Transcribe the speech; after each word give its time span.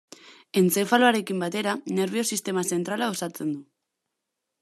Entzefaloarekin 0.61 1.43
batera 1.43 1.75
nerbio-sistema 1.99 2.65
zentrala 2.77 3.11
osatzen 3.17 3.55
du. 3.57 3.63